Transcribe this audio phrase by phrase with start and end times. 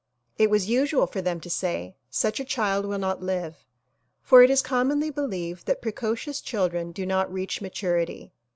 [0.39, 3.63] It was usual for them to say "Such a child will not live"
[4.23, 8.33] for it is commonly believed that precocious children do not reach maturity.